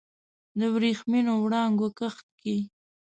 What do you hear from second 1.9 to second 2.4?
کښت